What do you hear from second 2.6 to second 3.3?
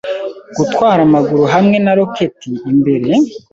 imbere